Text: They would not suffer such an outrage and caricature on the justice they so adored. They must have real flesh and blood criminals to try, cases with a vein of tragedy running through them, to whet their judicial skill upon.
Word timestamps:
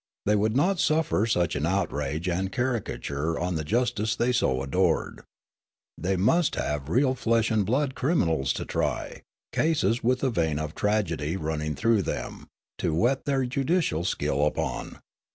They 0.25 0.35
would 0.35 0.55
not 0.55 0.79
suffer 0.79 1.27
such 1.27 1.55
an 1.55 1.67
outrage 1.67 2.27
and 2.27 2.51
caricature 2.51 3.37
on 3.39 3.53
the 3.53 3.63
justice 3.63 4.15
they 4.15 4.31
so 4.31 4.63
adored. 4.63 5.21
They 5.95 6.15
must 6.15 6.55
have 6.55 6.89
real 6.89 7.13
flesh 7.13 7.51
and 7.51 7.63
blood 7.63 7.93
criminals 7.93 8.51
to 8.53 8.65
try, 8.65 9.21
cases 9.53 10.03
with 10.03 10.23
a 10.23 10.31
vein 10.31 10.57
of 10.57 10.73
tragedy 10.73 11.37
running 11.37 11.75
through 11.75 12.01
them, 12.01 12.47
to 12.79 12.95
whet 12.95 13.25
their 13.25 13.45
judicial 13.45 14.03
skill 14.03 14.43
upon. 14.47 14.97